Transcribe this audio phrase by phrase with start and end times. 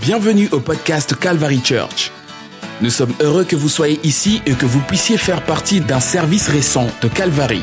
[0.00, 2.10] Bienvenue au podcast Calvary Church.
[2.80, 6.48] Nous sommes heureux que vous soyez ici et que vous puissiez faire partie d'un service
[6.48, 7.62] récent de Calvary.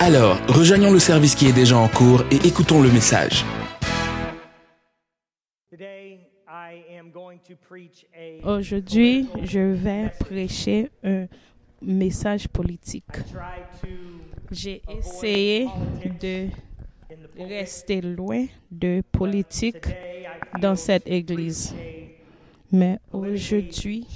[0.00, 3.44] Alors, rejoignons le service qui est déjà en cours et écoutons le message.
[8.42, 11.26] Aujourd'hui, je vais prêcher un
[11.82, 13.04] message politique.
[14.50, 15.68] J'ai essayé
[16.22, 16.48] de
[17.38, 19.86] rester loin de politique
[20.60, 21.74] dans cette église.
[22.72, 24.06] Mais aujourd'hui,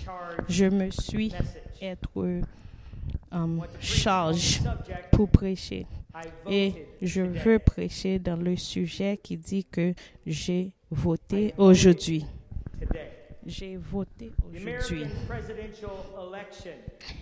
[0.49, 1.33] je me suis
[1.81, 2.41] être
[3.31, 4.61] um, charge
[5.13, 5.87] pour prêcher.
[6.49, 9.95] Et je veux prêcher dans le sujet qui dit que
[10.27, 12.27] j'ai voté aujourd'hui.
[13.47, 15.07] J'ai voté aujourd'hui.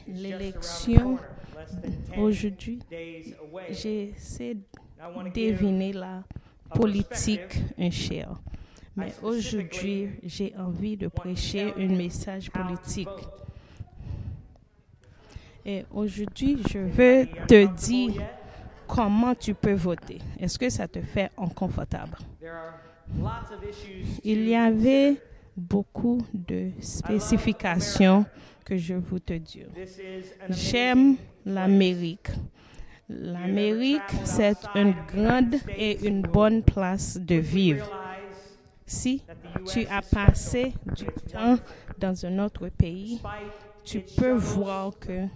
[0.09, 1.19] L'élection
[2.17, 4.57] aujourd'hui, de
[5.35, 6.23] deviner la
[6.75, 8.31] politique un cher.
[8.97, 13.09] Mais aujourd'hui, j'ai envie de prêcher un message politique.
[15.65, 18.23] Et aujourd'hui, je veux te dire
[18.87, 20.19] comment tu peux voter.
[20.41, 22.17] Est-ce que ça te fait inconfortable?
[24.25, 25.17] Il y avait
[25.57, 28.25] beaucoup de spécifications
[28.65, 29.69] que je veux te dire.
[30.49, 32.31] J'aime l'Amérique.
[33.09, 37.91] L'Amérique, c'est une grande et une bonne place de vivre.
[38.87, 39.23] Si
[39.67, 41.59] tu as passé du temps
[41.99, 43.21] dans un autre pays,
[43.85, 45.27] tu peux voir que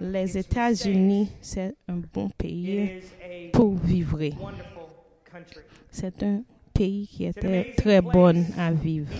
[0.00, 3.02] les États-Unis, c'est un bon pays
[3.52, 4.18] pour vivre.
[5.90, 6.42] C'est un
[6.72, 9.12] pays qui était très bon à vivre.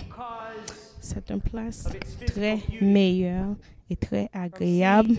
[0.99, 1.87] C'est une place
[2.25, 3.55] très meilleure
[3.91, 5.15] et très agréable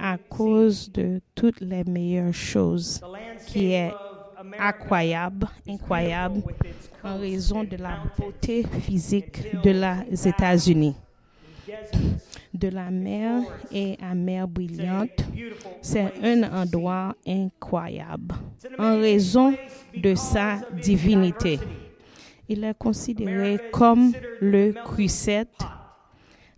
[0.00, 3.00] à cause de toutes les meilleures choses
[3.46, 3.92] qui est
[4.58, 6.42] incroyable, incroyable
[7.02, 10.94] en raison de la beauté physique de les États-Unis.
[12.52, 15.24] De la mer et à mer brillante,
[15.82, 18.32] c'est un endroit incroyable
[18.78, 19.54] en raison
[19.96, 21.58] de sa divinité.
[22.48, 25.64] Il est considéré comme le Crucette,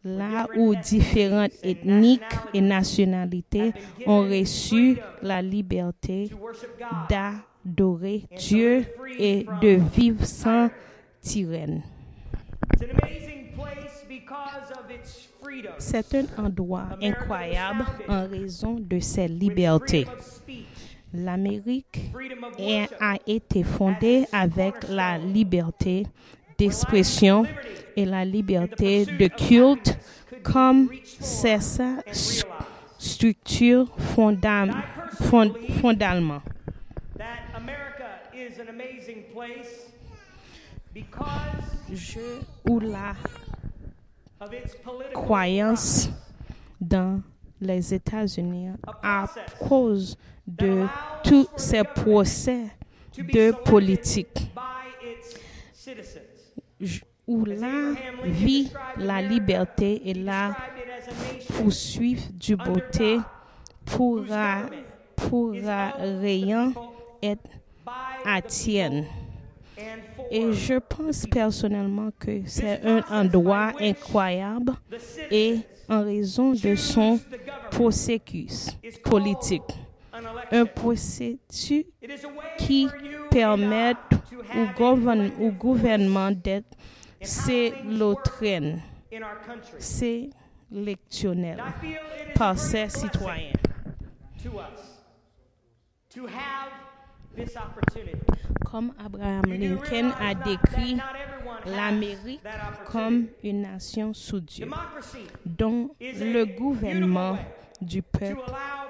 [0.06, 2.22] là où différentes ethniques
[2.54, 3.72] et nationalités
[4.06, 6.30] ont reçu la liberté
[7.10, 8.84] d'adorer Dieu
[9.18, 10.70] et de vivre sans
[11.20, 11.82] tyrannie.
[15.78, 20.06] C'est un endroit incroyable en raison de ses libertés.
[21.12, 22.00] L'Amérique
[23.00, 26.06] a été fondée avec la liberté
[26.58, 27.44] d'expression
[27.96, 29.96] et la liberté de culte
[30.42, 30.88] comme
[31.20, 31.98] c'est sa
[32.98, 36.42] structure fondamentalement.
[41.92, 42.20] Je
[42.68, 43.14] ou la
[45.12, 46.10] croyance
[46.80, 47.20] dans
[47.60, 48.70] les États-Unis
[49.02, 49.26] à
[49.68, 50.86] cause de
[51.24, 52.64] tous ces procès
[53.16, 54.50] de politique
[57.26, 57.94] où la
[58.24, 60.56] vie, la liberté et la
[61.56, 63.18] poursuite du beauté
[63.84, 64.62] pourra,
[65.16, 66.72] pourra rien
[67.22, 67.50] être
[68.24, 69.06] à tienne.
[70.30, 74.72] Et je pense personnellement que c'est un endroit incroyable
[75.30, 77.20] et en raison de son
[77.70, 78.70] processus
[79.04, 79.62] politique.
[80.52, 81.84] Un processus
[82.58, 82.88] qui
[83.30, 83.94] permet
[85.40, 86.76] au, gouvernement d'être
[87.20, 88.82] sélectionnel
[92.34, 93.52] par ses citoyens.
[98.64, 100.96] Comme Abraham Lincoln a décrit
[101.66, 102.40] l'Amérique
[102.86, 104.68] comme une nation sous Dieu,
[105.44, 107.36] dont le gouvernement
[107.80, 108.40] du peuple,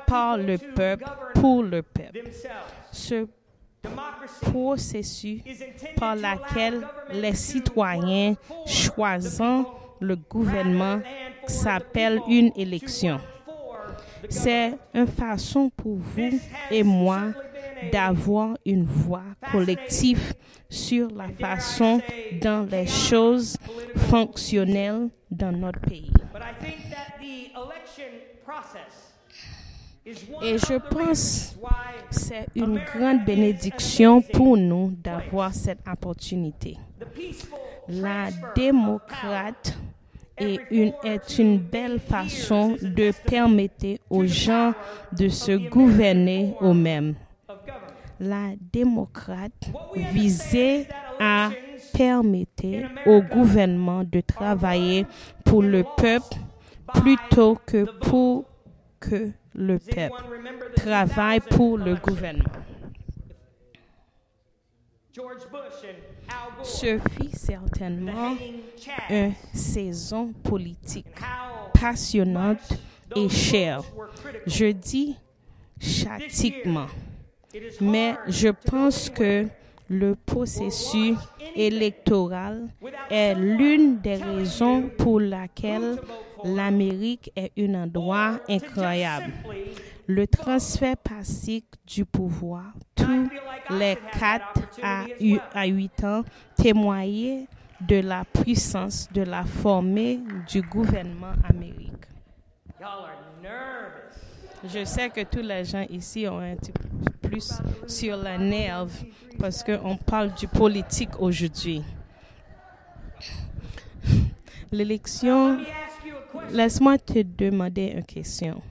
[0.06, 1.04] par le peuple,
[1.34, 2.22] pour le peuple.
[2.92, 3.26] Ce
[4.42, 5.42] processus
[5.96, 8.34] par lequel les citoyens
[8.66, 9.40] choisissent
[10.00, 11.00] le gouvernement
[11.46, 13.20] s'appelle une élection.
[14.28, 16.40] C'est une façon pour vous
[16.70, 17.32] et moi
[17.92, 19.22] d'avoir une voix
[19.52, 20.34] collective
[20.68, 22.00] sur la façon
[22.40, 23.56] dont les choses
[23.96, 26.10] fonctionnent dans notre pays.
[30.42, 36.76] Et je pense que c'est une grande bénédiction pour nous d'avoir cette opportunité.
[37.88, 39.76] La démocrate
[40.38, 44.74] est une, est une belle façon de permettre aux gens
[45.12, 47.14] de se gouverner eux-mêmes.
[48.20, 49.70] La démocrate
[50.12, 50.88] visait
[51.18, 51.50] à
[51.92, 55.06] permettez au gouvernement de travailler
[55.44, 56.36] pour le peuple
[56.94, 58.44] plutôt que pour
[59.00, 60.22] que le peuple
[60.76, 62.50] travaille 2000 pour le gouvernement.
[66.62, 68.36] Ce fut certainement
[69.08, 71.06] une saison politique
[71.72, 72.78] passionnante
[73.14, 73.82] et chère.
[74.46, 75.16] Je dis
[75.80, 76.86] chatiquement,
[77.80, 79.46] mais je pense que
[79.88, 81.16] le processus
[81.54, 82.68] électoral
[83.08, 85.98] est l'une des raisons pour laquelle
[86.46, 89.32] l'Amérique est un endroit incroyable.
[90.06, 93.28] Le transfert passique du pouvoir tous
[93.70, 94.44] les 4
[94.82, 96.22] à 8 ans
[96.56, 97.48] témoignait
[97.80, 101.92] de la puissance de la formée du gouvernement américain.
[104.64, 107.52] Je sais que tous les gens ici ont un petit peu plus
[107.86, 108.92] sur la nerve
[109.38, 111.82] parce qu'on parle du politique aujourd'hui.
[114.72, 115.58] L'élection,
[116.50, 118.62] Laisse-moi te demander une question.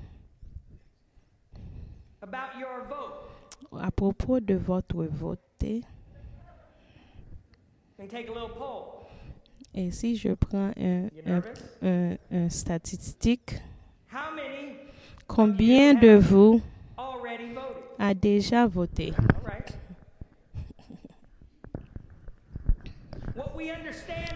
[2.21, 3.81] about your vote.
[3.83, 5.39] À propos de votre vote,
[7.97, 9.05] And take a little poll.
[9.73, 11.41] et si je prends un, un,
[11.81, 13.55] un- un statistique,
[14.11, 14.75] How many
[15.27, 16.61] combien de vous
[17.99, 19.13] a déjà voté?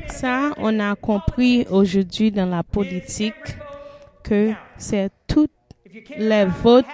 [0.08, 3.34] Ça, on a compris aujourd'hui dans la politique
[4.24, 5.46] que c'est care
[6.18, 6.86] les votes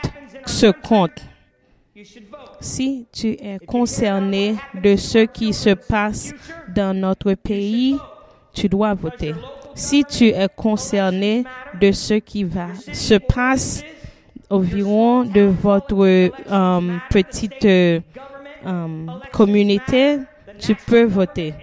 [0.45, 1.23] se comptent.
[2.59, 6.33] Si tu es concerné de ce qui se passe
[6.73, 7.97] dans notre pays,
[8.53, 9.33] tu dois voter.
[9.73, 11.43] Si tu es concerné
[11.79, 13.83] de ce qui va se passe
[14.49, 17.99] environ de votre euh, petite euh,
[18.65, 18.87] euh,
[19.31, 20.19] communauté,
[20.59, 21.53] tu peux voter.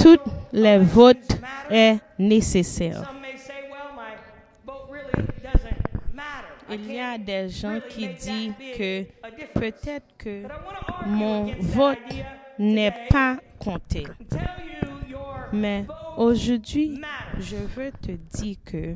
[0.00, 0.20] Toutes
[0.52, 1.38] les votes
[1.70, 3.12] est nécessaire.
[6.72, 9.04] Il y a des gens qui disent que
[9.54, 10.44] peut-être que
[11.06, 11.98] mon vote
[12.58, 14.06] n'est pas compté.
[15.52, 15.84] Mais
[16.16, 17.00] aujourd'hui,
[17.38, 18.94] je veux te dire que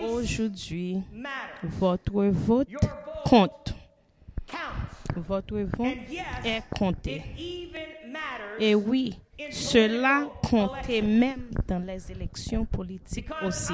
[0.00, 1.00] aujourd'hui,
[1.62, 2.68] votre vote
[3.24, 3.74] compte.
[5.16, 5.96] Votre vote
[6.44, 7.22] est compté.
[8.58, 9.18] Et oui,
[9.50, 13.72] cela comptait même dans les élections politiques aussi.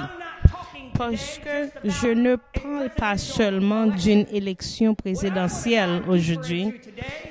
[0.97, 6.73] Parce que je ne parle pas seulement d'une élection présidentielle aujourd'hui.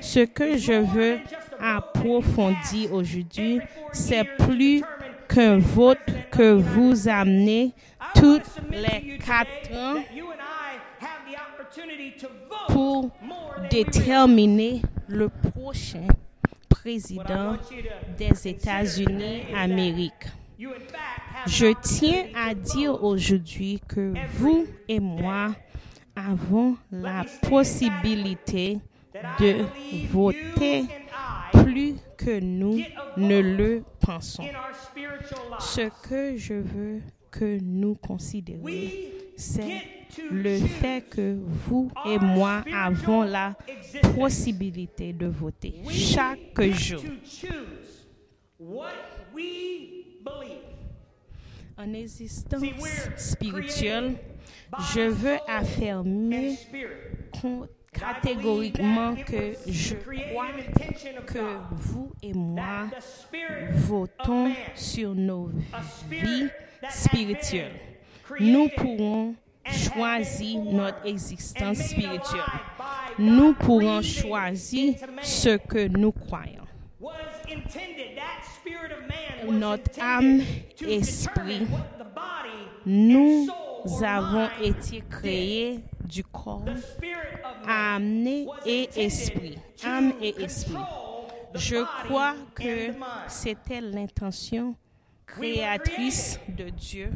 [0.02, 1.20] Ce que je veux
[1.60, 3.60] approfondir aujourd'hui,
[3.92, 4.84] c'est plus
[5.28, 5.98] qu'un vote
[6.32, 7.74] que vous amenez
[8.16, 8.42] tous
[8.72, 10.02] les quatre ans
[12.70, 13.10] pour
[13.70, 16.08] déterminer le prochain
[16.88, 17.58] président
[18.18, 20.24] des États-Unis d'Amérique.
[21.46, 25.54] Je tiens à dire aujourd'hui que vous et moi
[26.16, 28.80] avons la possibilité
[29.38, 29.66] de
[30.10, 30.86] voter
[31.52, 32.80] plus que nous
[33.18, 34.46] ne le pensons.
[35.60, 37.02] Ce que je veux
[37.38, 39.84] que nous considérions, We c'est
[40.32, 43.56] le fait que vous et moi avons la
[44.16, 47.04] possibilité de voter chaque jour.
[51.78, 52.64] En existence
[53.16, 54.16] spirituelle,
[54.96, 56.58] je veux affirmer
[57.92, 60.48] catégoriquement que je crois
[61.26, 62.88] que vous et moi
[63.88, 65.52] votons sur nos
[66.10, 67.72] vies spirit that has spirituelles.
[67.72, 72.42] been Nous pourrons choisir notre existence spirituelle.
[73.20, 76.64] Nous pourrons choisir ce que nous croyons.
[79.50, 80.42] Notre âme,
[80.82, 81.68] esprit,
[82.86, 83.48] Nous
[84.04, 86.66] avons été créés du corps,
[88.66, 89.58] et esprit.
[89.86, 90.76] Âme et esprit.
[91.56, 92.94] Je crois que
[93.28, 94.76] c'était l'intention
[95.28, 97.12] créatrice de Dieu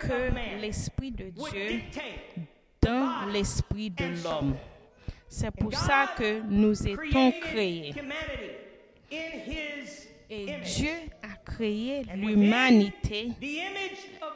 [0.00, 1.80] que l'esprit de Dieu
[2.82, 4.56] dans l'esprit de l'homme.
[5.28, 7.94] C'est pour ça que nous étions créés.
[10.30, 10.46] Et.
[10.64, 10.90] Dieu
[11.22, 13.32] a créé And l'humanité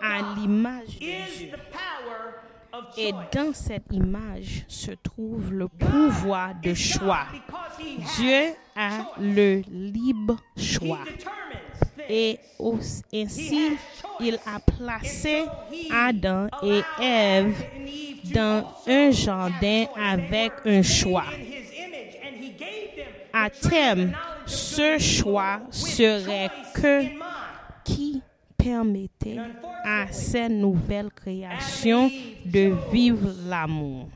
[0.03, 1.51] à l'image de is Dieu.
[1.51, 2.35] the power
[2.73, 7.27] of Et dans cette image se trouve le pouvoir de choix.
[8.17, 11.05] Dieu a le libre choix.
[12.09, 12.39] Et
[13.13, 13.77] ainsi,
[14.21, 15.45] il a placé
[15.93, 17.55] Adam et Ève
[18.33, 21.25] dans un jardin avec un choix.
[23.33, 24.13] À terme,
[24.49, 27.03] Ce choix serait que
[27.85, 28.23] qui
[28.57, 29.37] permettait
[29.85, 32.11] à ces nouvelles créations
[32.45, 34.09] de vivre l'amour.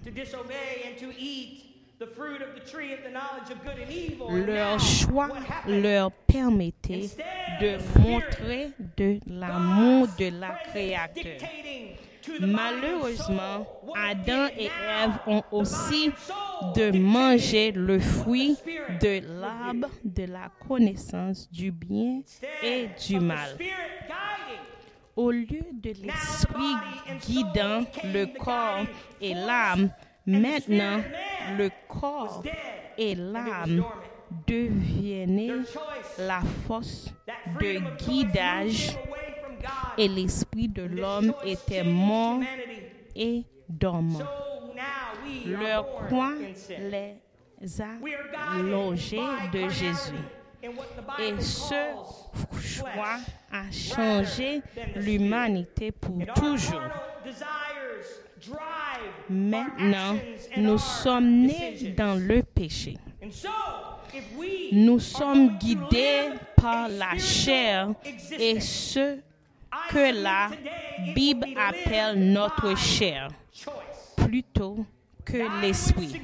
[4.47, 5.29] Leur choix
[5.67, 7.11] leur permettait
[7.61, 13.67] de montrer de l'amour de la and Malheureusement,
[13.97, 16.11] Adam et Ève ont aussi
[16.77, 18.57] de manger le fruit
[19.01, 22.21] de l'arbre de la connaissance du bien
[22.63, 23.57] et du mal.
[25.17, 26.75] Au lieu de l'esprit
[27.27, 28.87] guidant le corps
[29.21, 29.91] et l'âme,
[30.27, 31.01] maintenant
[31.57, 32.43] le corps
[32.99, 33.85] et l'âme
[34.47, 35.65] deviennent
[36.19, 37.13] la force
[37.61, 38.97] de guidage
[39.99, 42.41] et l'esprit de l'homme était mort
[43.15, 44.21] et dormant.
[45.47, 46.75] Leur born croix in sin.
[47.61, 49.21] les a logés
[49.53, 50.23] de Jésus.
[51.19, 51.75] Et ce
[52.61, 53.19] choix
[53.51, 54.63] a changé
[54.95, 56.81] l'humanité pour toujours.
[59.29, 60.17] Maintenant,
[60.57, 62.97] nous sommes nés dans le péché.
[64.73, 67.91] Nous sommes guidés par la chair
[68.39, 69.19] et ce
[69.91, 70.51] que la
[71.15, 73.29] Bible appelle notre chair
[74.17, 74.85] plutôt
[75.25, 76.21] que l'esprit.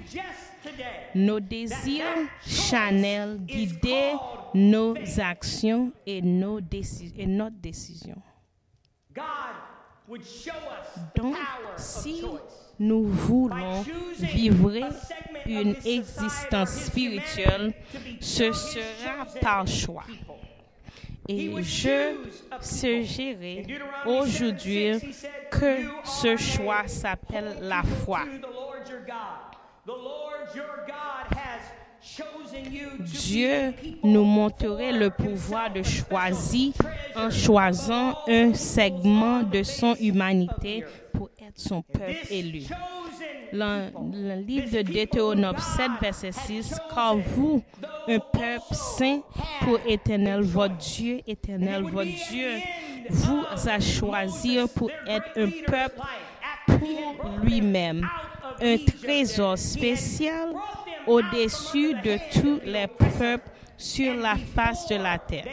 [1.14, 2.04] Nos désirs
[2.46, 4.12] charnels guidaient
[4.54, 8.16] nos actions et, nos déci- et notre décision.
[11.14, 11.36] Donc,
[11.76, 12.24] si
[12.78, 13.84] nous voulons
[14.18, 14.72] vivre
[15.46, 17.74] une existence spirituelle,
[18.20, 20.04] ce sera par choix.
[21.28, 22.16] Et je
[22.60, 23.66] suggérerai
[24.06, 25.14] aujourd'hui Aujourd'hui
[25.50, 28.20] que ce choix s'appelle la foi.
[33.00, 36.72] Dieu nous montrerait le pouvoir de choisir
[37.16, 42.62] en choisissant un segment de son humanité pour être son peuple élu.
[43.52, 47.62] Le, le livre de Deutéronome 7, verset 6, car vous,
[48.06, 49.20] un peuple saint
[49.60, 52.58] pour éternel, votre Dieu, éternel, votre Dieu,
[53.08, 56.00] vous a choisi pour être un peuple
[56.66, 58.06] pour lui-même,
[58.60, 60.52] un trésor spécial
[61.08, 65.46] au-dessus de tous les peuples sur la face de la terre.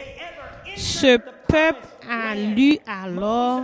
[0.76, 1.16] Ce
[1.48, 3.62] peuple a lu alors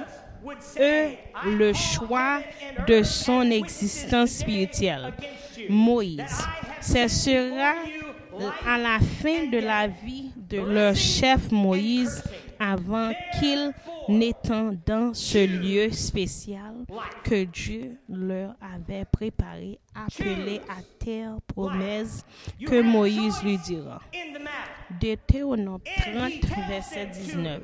[0.81, 1.09] eux
[1.47, 2.41] le choix
[2.87, 5.13] de son existence spirituelle.
[5.69, 6.47] Moïse.
[6.81, 7.75] Ce sera
[8.67, 12.25] à la fin de la vie de leur chef Moïse
[12.63, 13.73] avant qu'il
[14.09, 16.75] n'étant dans ce lieu spécial
[17.25, 22.25] que Dieu leur avait préparé, appelé à terre promesse
[22.65, 24.01] que Moïse lui dira.
[25.01, 26.33] Deutéronome 30,
[26.69, 27.63] verset 19.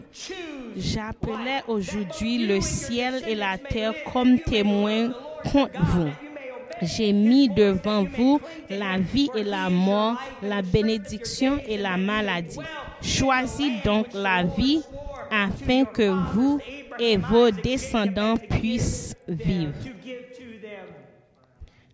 [0.77, 5.13] J'appelais aujourd'hui le ciel et la terre comme témoins
[5.45, 6.28] contre vous.
[6.83, 12.59] J'ai mis devant vous la vie et la mort, la bénédiction et la maladie.
[13.03, 14.83] Choisis donc la vie
[15.31, 16.61] afin que vous
[16.99, 19.75] et vos descendants puissent vivre.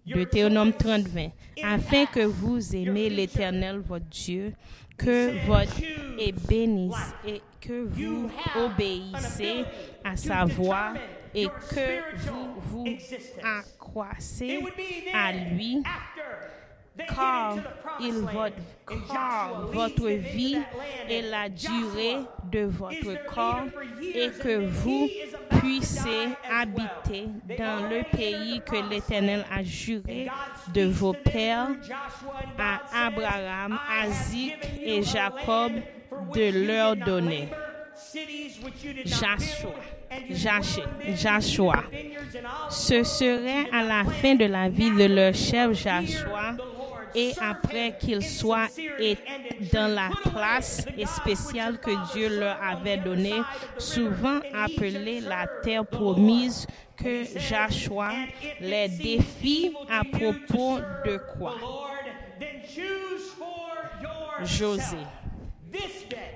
[0.06, 1.28] Deutéronome 30, 20.
[1.62, 4.52] Afin que vous aimez l'Éternel, votre Dieu,
[4.98, 5.80] que votre
[6.18, 9.64] et bénisse et que vous obéissez
[10.04, 10.92] à sa voix
[11.34, 12.86] et que vous vous
[13.42, 14.60] accroissez
[15.12, 15.82] à lui,
[17.08, 17.56] car,
[18.00, 18.56] il votre,
[19.08, 20.58] car votre vie
[21.08, 22.18] est la durée
[22.52, 23.64] de votre corps
[24.00, 25.08] et que vous
[25.58, 27.26] puissiez habiter
[27.58, 30.28] dans le pays que l'Éternel a juré
[30.72, 31.70] de vos pères
[32.58, 35.72] à Abraham, Isaac et Jacob
[36.34, 37.48] de leur donner.
[39.04, 39.74] Joshua.
[40.30, 41.84] Joshua.
[42.70, 46.56] Ce serait à la fin de la vie de leur chef Joshua
[47.14, 48.66] et après qu'ils soient
[49.72, 53.40] dans la place spéciale que Dieu leur avait donnée,
[53.78, 56.66] souvent appelée la terre promise,
[56.96, 58.10] que Joshua
[58.60, 61.54] les défie à propos de quoi?
[64.44, 64.96] José.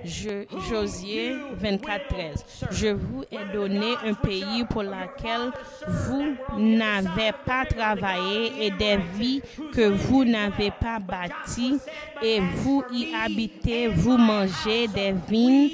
[0.03, 2.45] Je, Josué 24, 13.
[2.71, 5.51] Je vous ai donné un pays pour lequel
[5.87, 9.41] vous n'avez pas travaillé et des vies
[9.73, 11.79] que vous n'avez pas bâties
[12.21, 15.69] et vous y habitez, vous mangez des vignes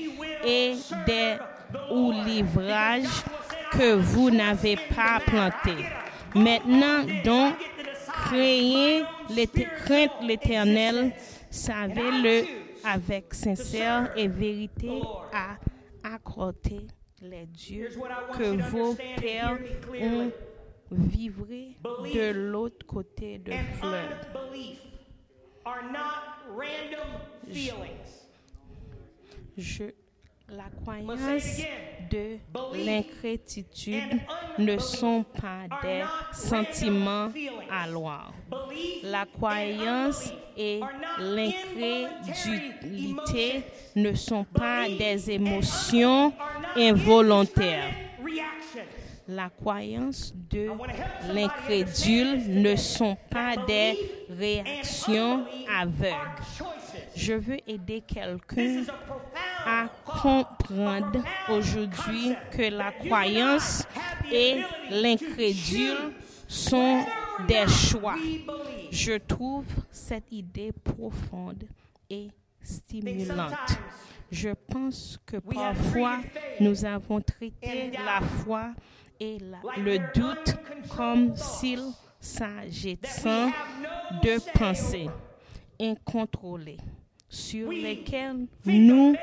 [0.45, 0.73] et
[1.05, 1.35] des
[1.91, 3.23] ou livrages
[3.71, 5.85] que vous n'avez pas plantés.
[6.33, 7.55] Maintenant donc,
[8.25, 9.03] créez
[9.85, 11.11] crainte l'éternel,
[11.49, 15.01] savez-le avec sincère et vérité
[15.33, 15.57] à
[16.03, 16.87] accorder
[17.21, 17.89] les dieux
[18.37, 19.57] que vos pères
[20.01, 20.31] ont
[20.91, 24.09] vivré de l'autre côté de fleuve.
[29.57, 29.83] Je,
[30.49, 31.61] la croyance
[32.11, 32.37] de
[32.85, 34.19] l'incrétitude
[34.57, 37.29] ne sont pas des sentiments
[37.71, 38.25] à loi.
[39.03, 40.79] La croyance et
[41.19, 43.63] l'incrédulité
[43.95, 46.31] ne sont pas des émotions
[46.75, 47.91] involontaires.
[49.27, 50.69] La croyance de
[51.33, 53.97] l'incrédule ne sont pas des
[54.29, 55.43] réactions
[55.75, 56.43] aveugles.
[57.15, 58.83] Je veux aider quelqu'un
[59.65, 63.83] à comprendre aujourd'hui que la croyance
[64.31, 66.13] et l'incrédule
[66.47, 67.03] sont
[67.47, 68.15] des choix.
[68.91, 71.63] Je trouve cette idée profonde
[72.09, 72.29] et
[72.61, 73.53] stimulante.
[74.31, 76.19] Je pense que parfois
[76.59, 78.71] nous avons traité la foi
[79.19, 80.55] et la- le doute
[80.95, 81.81] comme s'il
[82.19, 83.47] s'agissait
[84.23, 85.09] de pensées
[85.79, 86.77] incontrôlées
[87.35, 89.15] sur Think nous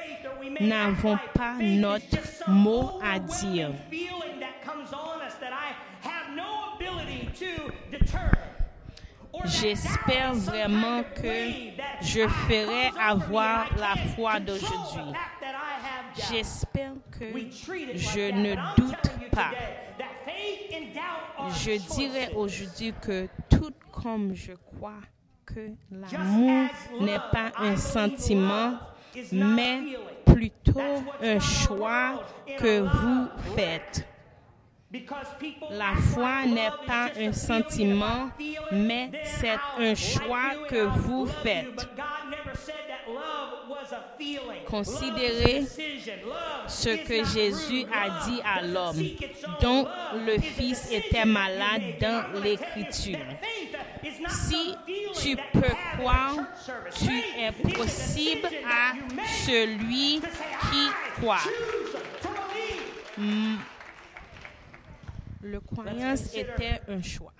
[0.60, 3.72] n'avons pas notre mot à dire.
[9.44, 11.50] J'espère vraiment que
[12.02, 15.18] je ferai avoir la foi d'aujourd'hui.
[16.30, 17.24] J'espère que
[17.94, 19.52] je ne doute pas.
[21.48, 22.30] Je choices.
[22.36, 25.00] aujourd'hui que tout comme je crois
[25.54, 26.68] que l'amour
[27.00, 28.78] n'est pas un sentiment,
[29.32, 29.80] mais
[30.24, 32.24] plutôt un choix
[32.58, 34.06] que vous faites.
[35.70, 38.30] La foi n'est pas un sentiment,
[38.70, 41.88] mais c'est un choix que vous faites.
[44.66, 45.64] Considérez
[46.66, 49.02] ce que Jésus a dit à l'homme,
[49.60, 49.86] dont
[50.26, 53.18] le Fils était malade dans l'Écriture.
[54.28, 54.74] Si
[55.22, 56.36] tu peux croire,
[56.98, 58.94] tu es possible à
[59.46, 61.38] celui qui "I croit.
[63.16, 63.58] believe."
[65.42, 67.32] Le croyance était un choix.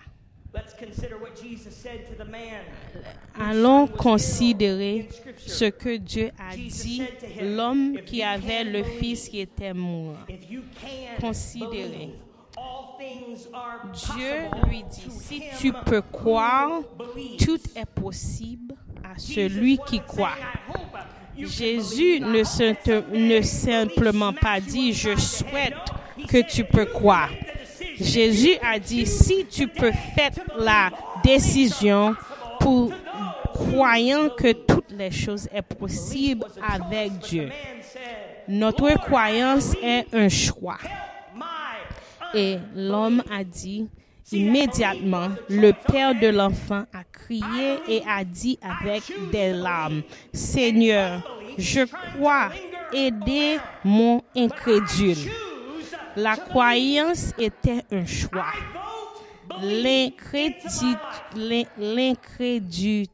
[0.53, 2.61] Let's consider what Jesus said to the man.
[3.39, 7.01] Allons considérer ce que Dieu a dit,
[7.41, 10.17] l'homme qui avait le fils qui était mort.
[11.19, 12.11] Considérez.
[13.93, 14.33] Dieu
[14.67, 20.31] lui dit, si tu peux croire, believes." tout est possible à celui qui croit.
[20.37, 20.79] "I hope
[21.37, 22.37] you can Jésus believe."
[23.13, 27.29] ne simplement pas dit, je upside the head." souhaite que tu peux "You croire.
[27.99, 30.89] Jésus a dit, si tu peux faire la
[31.23, 32.15] décision
[32.59, 32.91] pour
[33.53, 37.49] croyant que toutes les choses est possible avec Dieu.
[38.47, 40.77] Notre croyance est un choix.
[42.33, 43.87] "Help my Et l'homme a dit,
[44.31, 51.21] immédiatement, le père de l'enfant a crié et a dit avec des larmes, Seigneur,
[51.57, 52.49] je crois,
[52.93, 55.29] aidez mon incrédule.
[56.15, 58.53] La croyance était un choix.
[61.77, 63.07] L'incrédulité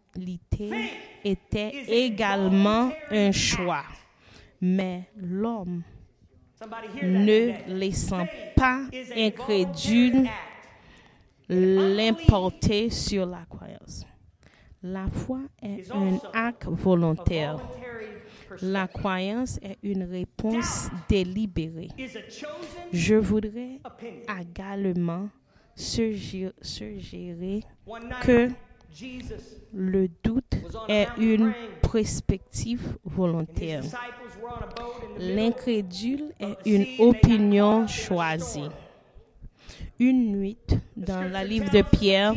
[1.23, 3.83] était également un choix.
[4.61, 5.83] Mais l'homme,
[7.01, 8.81] ne laissant pas
[9.15, 10.27] incrédule
[11.47, 14.05] l'importer sur la croyance.
[14.81, 17.57] La foi est un acte volontaire.
[18.61, 21.89] La croyance est une réponse délibérée.
[22.91, 23.79] Je voudrais
[24.39, 25.29] également
[25.75, 27.61] suggé- suggérer
[28.23, 28.49] que
[29.73, 30.55] le doute
[30.87, 33.83] est une perspective volontaire.
[35.19, 38.69] L'incrédule est une opinion choisie.
[39.99, 40.57] Une nuit,
[40.95, 42.33] dans la livre de Pierre,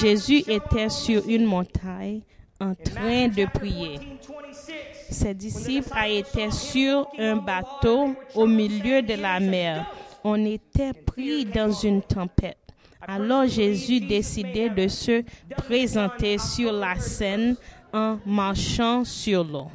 [0.00, 2.20] Jésus était sur une montagne
[2.60, 3.98] en train de prier.
[5.10, 9.90] Ses disciples été sur un bateau au milieu de la mer.
[10.24, 12.61] On était pris dans une tempête.
[13.06, 15.22] Alors Jésus décidait de se
[15.56, 17.56] présenter sur la scène
[17.92, 19.70] en marchant sur l'eau.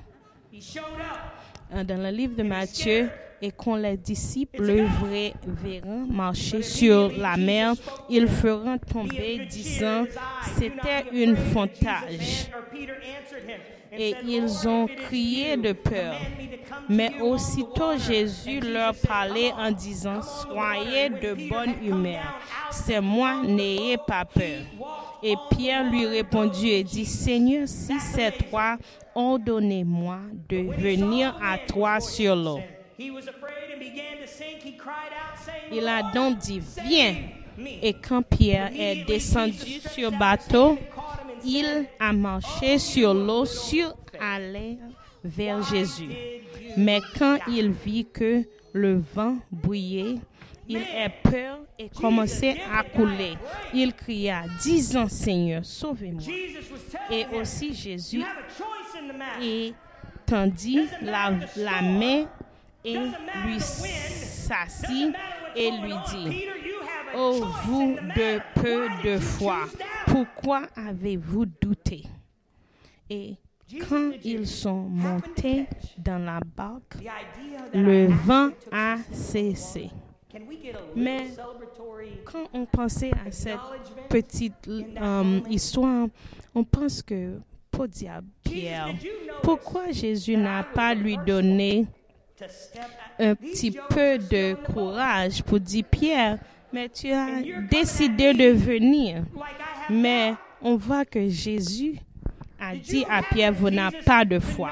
[0.52, 1.74] He showed up.
[1.74, 3.10] Euh, Dans le livre de Matthieu,
[3.42, 7.74] et quand les disciples le vrai- verront marcher sur la mer,
[8.10, 10.06] ils feront tomber disant
[10.58, 12.48] c'était une fontage.
[13.92, 16.16] Et ils ont crié de peur.
[16.90, 22.24] Mais aussitôt Jésus leur parlait en disant, Soyez de bonne humeur.
[22.72, 24.62] C'est moi, n'ayez pas peur.
[25.24, 28.78] Et Pierre lui répondit et dit, Seigneur, si c'est toi,
[29.16, 32.60] ordonnez-moi de venir à toi sur l'eau.
[35.72, 37.16] Il a "Lord, donc dit, viens.
[37.58, 40.78] me." Et quand Pierre est descendu sur bateau,
[41.46, 44.78] il a marché sur l'eau sur aller
[45.24, 46.10] vers Jésus.
[46.78, 50.16] Mais quand il vit que le vent bouillait,
[50.68, 53.38] il eut peur et commençait à couler.
[53.74, 56.22] Il cria, disant, Seigneur, sauvez-moi.
[57.10, 59.46] Et aussi Jésus you have a choice in the matter.
[59.46, 59.74] et
[60.26, 62.26] tendit la, la main
[62.84, 65.14] et lui s'assit
[65.56, 66.44] et lui dit,
[67.16, 69.60] a choice vous de peu de foi?
[70.18, 72.04] Pourquoi avez-vous douté?
[73.08, 73.36] Et
[73.88, 76.98] quand ils sont montés dans la barque,
[77.74, 79.92] le vent a cessé.
[80.96, 81.28] Mais
[82.26, 83.60] Quand on pensait à cette
[84.10, 86.08] petite euh, histoire,
[86.56, 88.96] on pense que, pour diable, Pierre,
[89.44, 91.86] pourquoi Jésus n'a pas lui donné
[93.20, 96.40] un petit peu de courage pour dire Pierre,
[96.72, 99.24] mais tu as décidé de venir.
[99.90, 101.98] Mais on voit que Jésus
[102.60, 104.72] a dit à Pierre, vous n'avez pas de foi.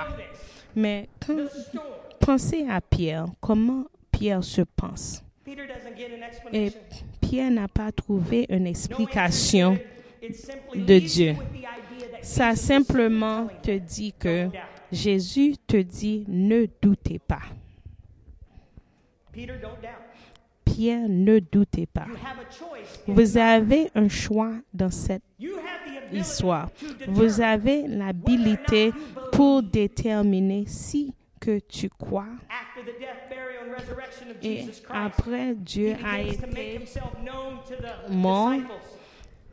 [0.75, 1.47] Mais quand
[2.19, 5.23] pensez à Pierre, comment Pierre se pense?
[6.51, 6.71] Et.
[7.21, 9.77] Pierre n'a pas trouvé une explication.
[10.75, 11.35] de Dieu.
[12.21, 14.49] Ça simplement te dit que.
[14.91, 17.41] Jésus te dit ne doutez pas.
[20.75, 22.05] Pierre, ne doutez pas.
[22.07, 22.99] You have a choice.
[23.07, 26.69] in Vous avez un choix dans cette You have the ability histoire.
[26.71, 28.91] to Vous determine avez l'habilité
[29.31, 32.25] pour déterminer si que tu crois
[34.41, 36.79] et après Dieu a été
[38.09, 38.53] mort.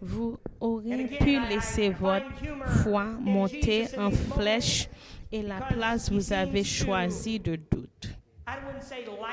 [0.01, 2.27] vous aurez pu laisser votre
[2.83, 4.89] foi monter en flèche
[5.31, 8.17] et la place vous avez choisi de doute.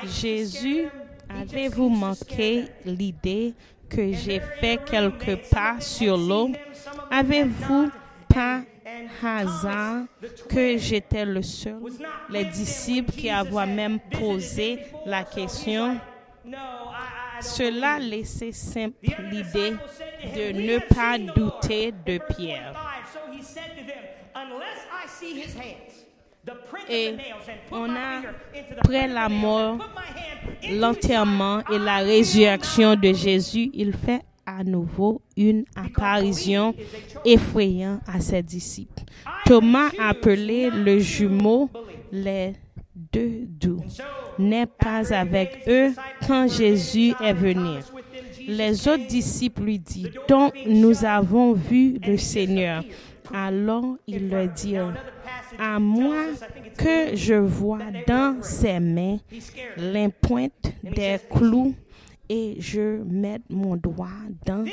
[0.04, 0.86] Jésus,
[1.38, 3.54] avez-vous manqué l'idée
[3.88, 6.50] que j'ai fait quelques pas sur l'eau?
[7.10, 7.90] Avez-vous
[8.28, 8.62] pas
[9.22, 10.04] hasard
[10.48, 11.80] que j'étais le seul,
[12.28, 15.88] les disciples qui avaient même posé la question?
[15.88, 16.00] like,
[16.44, 18.96] "No, I- I don't Cela believe." laissait simple
[19.30, 19.72] l'idée
[20.34, 22.74] de him, "We ne pas douter Lord." de Pierre.
[26.88, 27.14] Et
[27.70, 28.22] on a,
[28.78, 29.78] après la mort,
[30.70, 36.74] l'enterrement et la résurrection de Jésus, il fait à nouveau une apparition
[37.24, 39.02] effrayante à ses disciples.
[39.46, 41.70] Thomas, appelé le jumeau,
[42.10, 42.54] les
[43.12, 43.82] deux doux,
[44.38, 45.92] n'est pas avec eux
[46.26, 47.78] quand Jésus est venu.
[48.48, 52.82] Les autres disciples lui disent, donc nous avons vu le Seigneur.
[53.32, 56.24] Alors il leur dit, another passage à moi
[56.76, 59.18] que je vois dans ses mains
[59.76, 61.74] l'impointe des clous
[62.28, 64.08] et je mets mon doigt
[64.46, 64.64] dans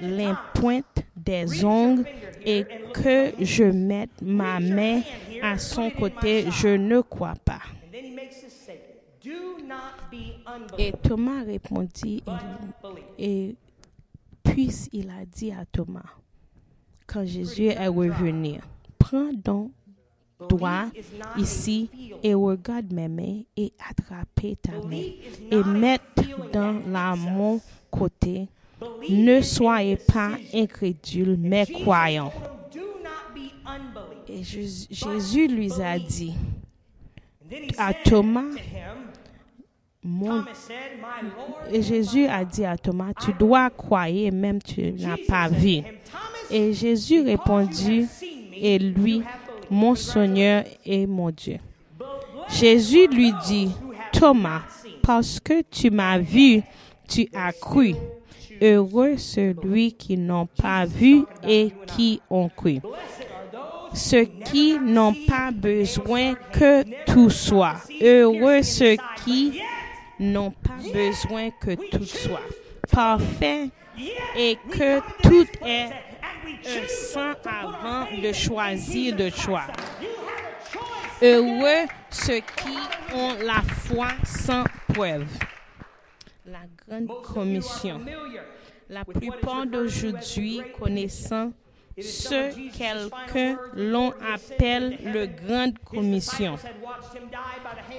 [0.00, 2.04] l'impointe des ongles
[2.44, 5.02] et que je mette ma main
[5.42, 7.60] à son côté, je ne crois pas.
[10.78, 12.22] Et Thomas répondit,
[13.18, 13.54] et
[14.42, 16.02] puis il a dit à Thomas,
[17.06, 18.60] quand Jésus est revenu,
[18.98, 19.70] prends donc
[20.62, 20.86] a
[21.38, 21.88] ici
[22.22, 25.02] et regarde mes mains et attrape ta main
[25.50, 25.98] et feeling
[26.52, 28.48] dans la mon côté.
[29.08, 32.32] Ne soyez pas incrédules, mais croyants.
[34.28, 36.34] Et Jésus, lui a dit,
[37.78, 38.50] à Thomas,
[40.02, 40.44] mon
[41.72, 45.82] Et Jésus a dit à Thomas, tu dois croire même tu n'as pas vu.
[46.50, 48.06] Et Jésus répondit,
[48.56, 49.22] et lui,
[49.70, 51.58] mon Seigneur et mon Dieu.
[52.48, 53.70] Jésus lui dit,
[54.12, 54.62] Thomas,
[55.02, 56.62] parce que tu m'as vu,
[57.08, 57.94] tu as cru.
[58.62, 62.80] Heureux celui qui n'ont pas vu et qui ont cru.
[63.92, 67.76] Ceux qui n'ont pas besoin que tout soit.
[68.00, 69.60] Heureux ceux qui
[70.18, 72.40] n'ont pas besoin que tout soit
[72.90, 73.70] parfait
[74.36, 75.90] et que tout est
[76.66, 79.66] un sang avant de choisir de choix.
[81.22, 82.76] Heureux ceux qui
[83.14, 85.26] ont la foi sans preuve.
[86.46, 88.00] La grande commission.
[88.88, 91.52] La plupart d'aujourd'hui connaissant
[92.00, 96.56] ce quelqu'un l'on appelle le Grande Commission.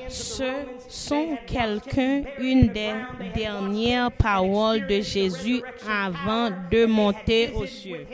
[0.10, 0.52] Ce
[0.90, 2.94] sont quelqu'un une des
[3.34, 8.06] dernières paroles de Jésus avant de monter aux cieux.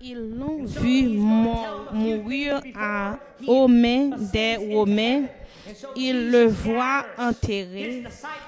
[0.00, 5.24] Ils l'ont vu mourir à, aux mains des Romains.
[5.94, 8.04] Ils le voient enterré.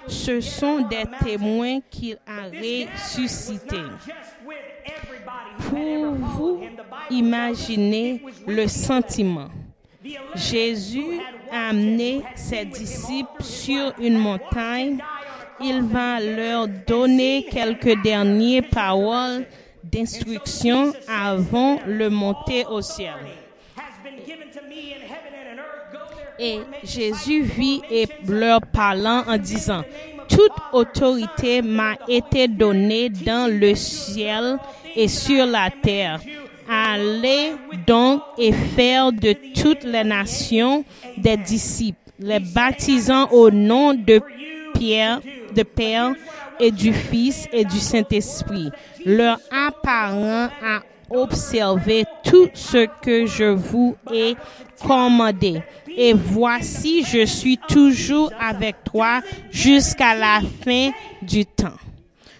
[0.08, 3.76] Ce sont des témoins qu'il a ressuscité.
[5.68, 6.60] Pour vous
[7.10, 9.48] imaginer le sentiment.
[10.34, 14.98] Jésus a amené ses disciples sur une montagne.
[15.60, 19.46] Il va leur donner quelques dernières paroles
[19.82, 23.14] d'instruction avant le monter au ciel.
[26.38, 29.84] Et Jésus vit et leur parlant en disant,
[30.28, 34.58] toute autorité m'a été donnée dans le ciel
[34.96, 36.20] et sur la terre.
[36.68, 37.52] Allez
[37.86, 40.84] donc et faire de toutes les nations
[41.16, 44.20] des disciples, les baptisant au nom de
[44.74, 45.20] Pierre,
[45.54, 46.12] de Père
[46.58, 48.70] et du Fils et du Saint-Esprit,
[49.04, 54.36] leur apparent à observer tout ce que je vous ai
[54.80, 55.62] commandé.
[55.96, 60.90] Et voici, je suis toujours avec toi jusqu'à la fin
[61.22, 61.78] du temps.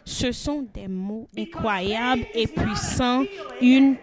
[0.05, 3.24] Ce sont des mots incroyables et puissants,
[3.61, 3.96] une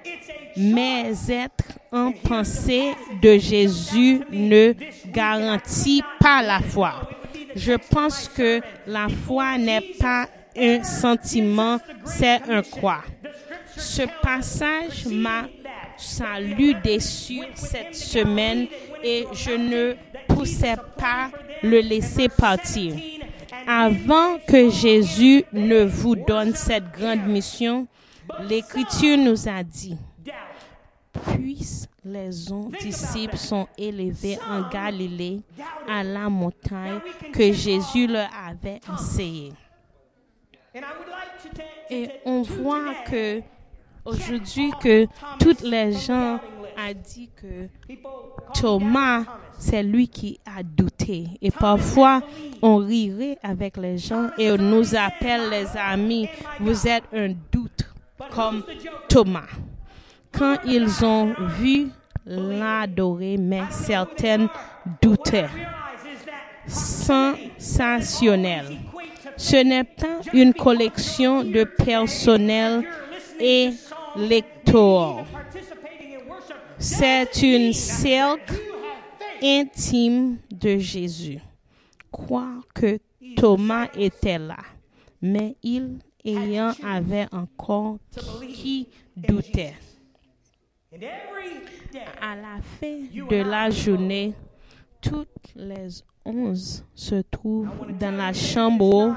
[0.57, 4.73] mais être en pensée de Jésus ne
[5.11, 7.09] garantit pas la foi.
[7.55, 13.03] Je pense que la foi n'est pas un sentiment, c'est un quoi.
[13.81, 15.49] Ce passage m'a
[15.97, 18.67] salué déçu cette semaine
[19.03, 19.95] et je ne
[20.27, 21.31] poussais pas
[21.63, 22.95] le laisser partir.
[23.67, 27.87] Avant que Jésus ne vous donne cette grande mission,
[28.47, 29.97] l'Écriture nous a dit,
[31.33, 31.65] puis
[32.05, 32.29] les
[32.81, 35.41] disciples sont élevés en Galilée
[35.89, 36.99] à la montagne
[37.33, 39.53] que Jésus leur avait enseigné.
[41.89, 43.41] Et on voit que
[44.05, 45.07] aujourd'hui que
[45.39, 46.39] toutes les gens
[46.77, 47.67] a dit que
[48.59, 49.23] Thomas,
[49.57, 51.27] c'est lui qui a douté.
[51.41, 52.21] Et parfois,
[52.61, 56.27] on rirait avec les gens et on nous appelle les amis,
[56.59, 57.85] vous êtes un doute
[58.33, 58.63] comme
[59.09, 59.47] Thomas.
[60.31, 61.89] Quand ils ont vu
[62.25, 64.47] l'adorer, mais certaines
[65.01, 65.49] doutaient.
[66.67, 68.65] Sensationnel.
[69.35, 72.83] Ce n'est pas une collection de personnel
[73.39, 73.71] et
[74.15, 75.25] lecteurs.
[76.77, 78.59] C'est une cercle
[79.41, 81.39] intime de Jésus.
[82.11, 82.99] Croire que
[83.35, 84.57] Thomas était là,
[85.21, 87.97] mais il ayant avait encore
[88.41, 89.75] qui doutait.
[92.21, 94.33] À la fin de la journée,
[94.99, 99.15] toutes les onze se trouvent dans la chambre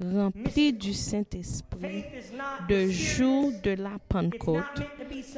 [0.00, 2.04] remplie du Saint-Esprit
[2.68, 4.82] de jour de la Pentecôte.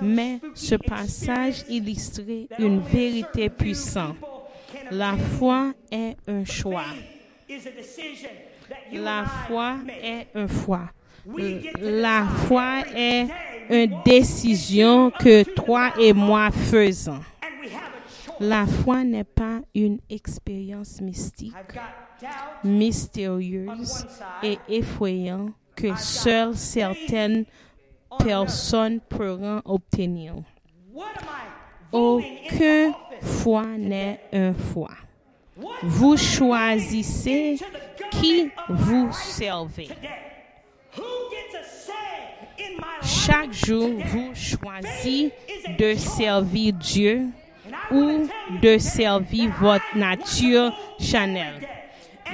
[0.02, 4.16] Mais ce passage illustrait une vérité puissante.
[4.90, 6.84] La foi est un choix.
[8.92, 10.90] La foi est un choix.
[11.80, 13.26] La foi est
[13.70, 17.20] une décision que toi et moi faisons.
[18.40, 21.52] La foi n'est pas une expérience mystique,
[22.64, 24.06] mystérieuse
[24.42, 27.44] et effrayante que seules certaines
[28.18, 30.36] personnes pourront obtenir.
[31.92, 34.88] Aucune foi n'est un foi.
[35.82, 37.58] Vous choisissez
[38.10, 39.88] qui vous servez.
[43.02, 45.30] Chaque jour, vous choisissez
[45.78, 47.26] de servir Dieu
[47.90, 48.28] ou
[48.62, 51.54] de servir votre nature chanel.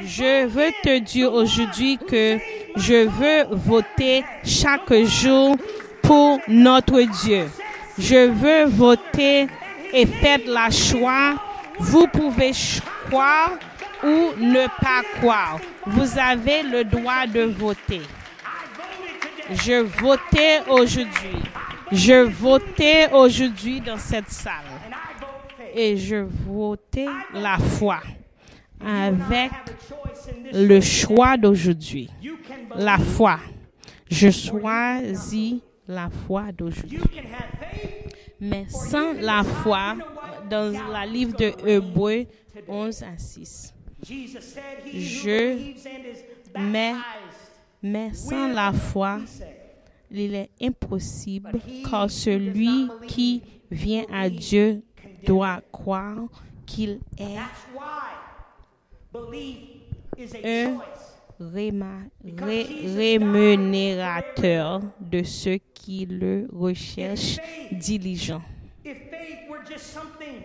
[0.05, 2.39] Je veux te dire aujourd'hui que
[2.77, 5.57] je veux voter chaque jour
[6.03, 7.49] pour notre Dieu.
[7.99, 9.47] Je veux voter
[9.93, 11.35] et faites la choix.
[11.79, 12.53] Vous pouvez
[13.09, 13.53] croire
[14.03, 15.59] ou ne pas croire.
[15.87, 18.03] Vous avez le droit de voter.
[19.51, 21.43] Je votais aujourd'hui.
[21.93, 24.53] Je votais aujourd'hui dans cette salle.
[25.79, 28.01] Et je votais la foi
[28.81, 29.51] avec
[30.55, 32.09] le choix d'aujourd'hui.
[32.75, 33.39] La foi.
[34.11, 36.99] Je choisis la foi d'aujourd'hui.
[38.41, 39.97] Mais sans la foi,
[40.49, 42.25] dans la livre de Hébreux
[42.67, 43.75] 11 à 6,
[44.09, 45.75] je,
[46.59, 46.95] mais,
[47.83, 49.21] mais sans la foi,
[50.11, 51.53] il est impossible
[51.91, 54.83] car celui qui vient à Dieu
[55.27, 56.29] doit croire
[56.65, 57.37] qu'il est
[60.49, 60.79] Un
[62.97, 67.39] rémunérateur de ceux qui le recherchent
[67.73, 68.41] diligent.
[68.85, 70.43] If faith were just something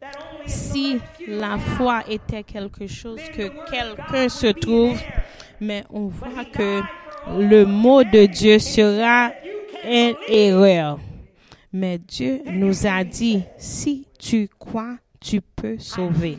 [0.00, 4.98] that only a Si la foi était quelque chose que quelqu'un se trouve,
[5.60, 6.82] mais on voit que
[7.38, 9.32] le mot de Dieu sera
[9.84, 10.98] une erreur.
[11.72, 16.38] Mais Dieu nous a dit, si tu crois, tu peux sauver.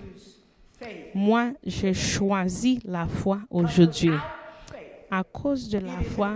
[1.15, 4.11] Moi, je choisis la foi aujourd'hui.
[5.09, 6.35] À cause de la foi,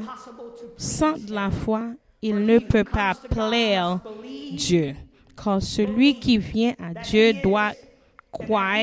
[0.77, 3.99] sans la foi, il ne peut pas plaire
[4.53, 4.95] Dieu.
[5.35, 7.73] Car celui qui vient à Dieu doit
[8.31, 8.79] croire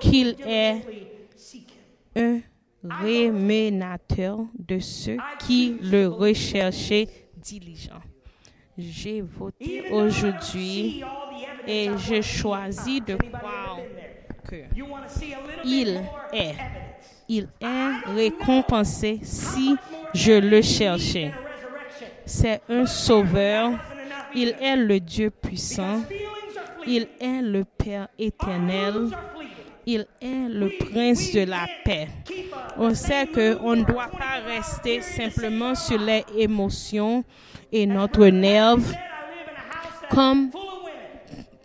[0.00, 0.82] qu'il est
[2.16, 2.40] un
[2.82, 8.00] rémunérateur de ceux qui le recherchaient diligent.
[8.78, 11.02] J'ai voté aujourd'hui
[11.66, 13.78] et I je want, choisis de croire
[14.46, 14.56] que
[15.64, 16.54] Il est.
[17.26, 19.76] il est récompensé si
[20.12, 21.32] je le cherchais.
[22.26, 23.72] C'est un sauveur.
[24.34, 26.02] Il est le Dieu puissant.
[26.86, 29.08] Il est le Père éternel.
[29.86, 32.08] Il est le prince de la paix.
[32.76, 37.24] On sait qu'on ne doit pas rester simplement sur les émotions
[37.72, 38.92] et notre nerve.
[40.10, 40.50] Comme.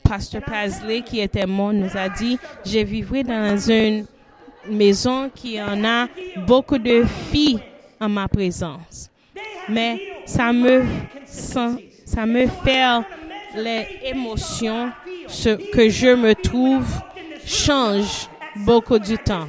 [0.04, 4.06] Pasteur Paisley, qui était mort, nous a dit, je vivrai dans une
[4.70, 6.08] maison qui en a
[6.46, 7.62] beaucoup de filles
[7.98, 9.10] en ma présence.
[9.70, 10.84] Mais ça me,
[11.26, 13.00] sent- ça me fait
[13.56, 14.92] les émotions
[15.28, 16.86] ce que je me trouve
[17.46, 18.28] change
[18.66, 19.48] beaucoup du temps.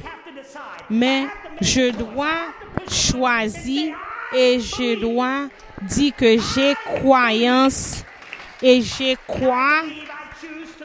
[0.89, 1.25] Mais
[1.59, 2.53] je dois
[2.89, 3.95] choisir
[4.33, 5.49] et je dois
[5.87, 8.03] dire que j'ai croyance
[8.61, 9.83] et j'ai crois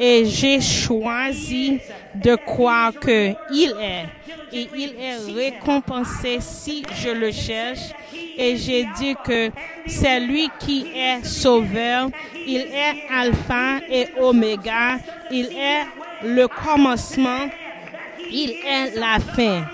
[0.01, 1.81] et j'ai choisi
[2.15, 4.07] de croire que il est.
[4.53, 7.93] Et il est récompensé si je le cherche.
[8.37, 9.51] Et j'ai dit que
[9.87, 12.09] c'est lui qui est sauveur,
[12.47, 14.99] il est alpha et oméga,
[15.31, 15.87] il est
[16.23, 17.51] le commencement,
[18.31, 19.65] il est la fin.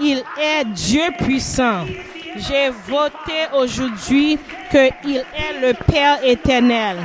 [0.00, 1.86] Il est Dieu puissant.
[2.36, 4.38] J'ai voté aujourd'hui
[4.70, 6.96] qu'il est le Père éternel.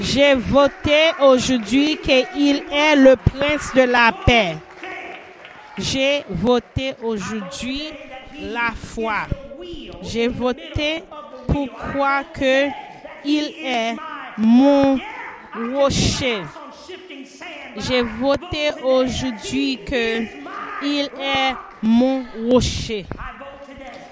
[0.00, 4.56] J'ai voté aujourd'hui qu'il est le prince de la paix.
[5.76, 7.82] J'ai voté aujourd'hui
[8.40, 9.26] la foi.
[10.02, 11.02] J'ai voté
[11.48, 12.68] pour croire que
[13.24, 13.96] il est
[14.36, 14.98] mon
[15.74, 16.42] rocher.
[17.76, 20.22] J'ai voté aujourd'hui que
[20.84, 23.06] il est mon rocher.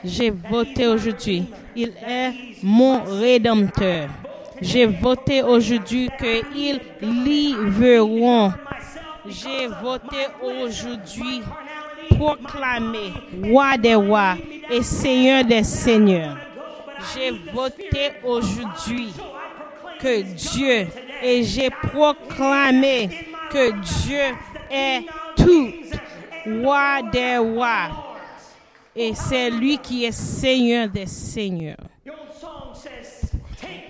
[0.06, 1.44] J'ai voté aujourd'hui.
[1.74, 4.08] Il est mon rédempteur.
[4.62, 8.52] J'ai voté aujourd'hui qu'ils livreront.
[9.26, 11.42] J'ai voté aujourd'hui
[12.16, 14.36] proclamer roi des rois
[14.70, 16.38] et seigneur des seigneurs.
[17.12, 19.12] J'ai voté aujourd'hui
[20.00, 20.86] que Dieu
[21.22, 23.72] et j'ai proclamé que
[24.04, 24.36] Dieu
[24.70, 25.02] est
[25.36, 25.72] tout
[26.62, 28.05] roi des rois
[28.96, 31.76] et c'est lui qui est seigneur des seigneurs.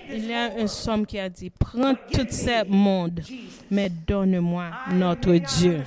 [0.09, 3.21] Il y a un somme qui a dit, prends tout ce monde,
[3.69, 5.83] mais donne-moi notre Dieu.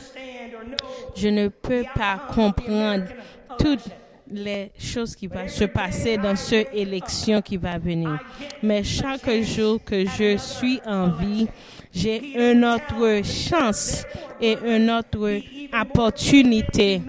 [1.15, 3.05] Je ne peux pas comprendre
[3.59, 3.89] toutes
[4.31, 8.19] les choses qui vont se passer dans cette élection qui va venir.
[8.63, 11.49] Mais chaque jour que je suis en vie,
[11.93, 14.05] j'ai une autre chance
[14.41, 15.41] et une autre
[15.73, 17.03] opportunité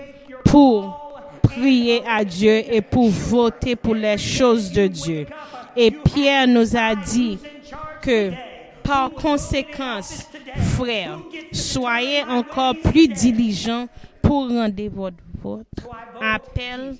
[0.46, 1.01] pour
[1.42, 5.26] prier à Dieu et pour voter pour les choses de Dieu.
[5.76, 7.38] Et Pierre nous a dit
[8.02, 8.32] que
[8.84, 10.28] par conséquence,
[10.76, 11.20] frères,
[11.52, 13.88] soyez encore plus diligents
[14.22, 15.90] pour rendre votre, votre
[16.22, 16.98] appel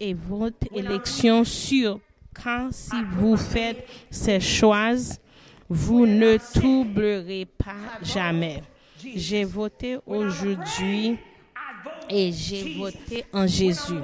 [0.00, 2.00] et votre élection sûre.
[2.42, 5.18] Car si vous faites ces choses,
[5.68, 8.62] vous ne troublerez pas jamais.
[9.14, 11.18] J'ai voté aujourd'hui
[12.10, 14.00] et j'ai voté en Jésus.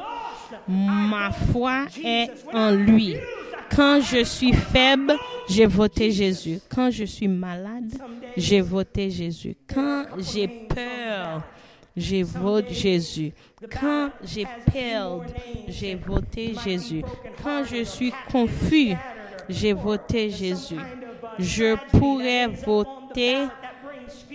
[0.69, 3.17] Ma foi est en lui.
[3.75, 5.15] Quand je suis faible,
[5.49, 6.61] j'ai voté Jésus.
[6.69, 7.93] Quand je suis malade,
[8.37, 9.57] j'ai voté Jésus.
[9.73, 11.43] Quand j'ai peur,
[11.97, 13.33] j'ai voté Jésus.
[13.81, 15.25] Quand j'ai peur,
[15.69, 17.03] j'ai voté Jésus.
[17.43, 18.95] Quand je suis confus,
[19.49, 20.81] j'ai voté Jésus.
[21.39, 23.47] Je pourrais voter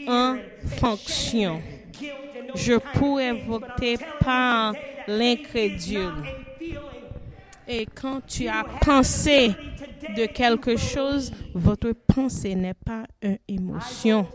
[0.07, 0.37] en
[0.79, 1.61] fonction.
[2.55, 4.73] Je pourrais voter par
[5.07, 6.23] l'incrédule.
[7.67, 9.51] Et quand tu as pensé
[10.15, 14.27] de quelque chose, votre pensée n'est pas une émotion.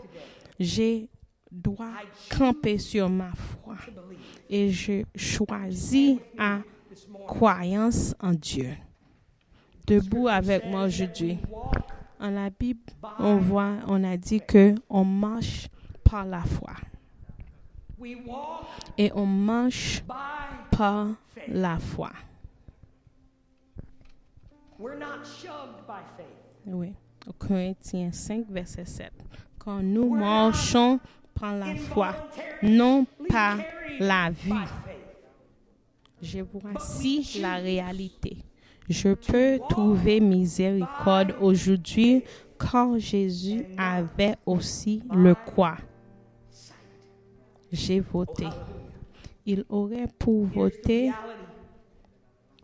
[0.59, 1.05] Je
[1.51, 1.91] dois
[2.29, 3.75] camper sur ma foi
[4.49, 6.59] et je choisis à
[7.27, 8.69] croyance en Dieu.
[9.85, 11.37] Debout avec moi aujourd'hui.
[12.19, 12.79] En la Bible,
[13.19, 15.67] on voit, on a dit que on marche
[16.03, 16.71] par la foi
[18.97, 21.07] et on marche by par
[21.47, 22.11] la foi.
[24.77, 26.27] We're not shoved by faith.
[26.65, 26.93] Oui.
[27.27, 29.11] Au Corinthiens 5, verset 7.
[29.57, 30.99] Quand nous marchons
[31.33, 32.13] par la foi,
[32.61, 33.57] non par
[33.99, 34.51] la vue.
[36.21, 38.37] Je voici la réalité.
[38.89, 42.23] Je peux trouver miséricorde aujourd'hui
[42.59, 45.77] car Jésus avait aussi le quoi.
[47.75, 48.47] J'ai voté.
[49.45, 51.11] Il aurait pour voter